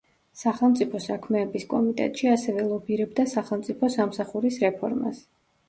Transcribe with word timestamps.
სახელმწიფო 0.43 1.01
საქმეების 1.03 1.67
კომიტეტში 1.75 2.31
ასევე 2.33 2.67
ლობირებდა 2.71 3.29
სახელმწიფო 3.37 3.93
სამსახურის 3.99 4.61
რეფორმას. 4.69 5.25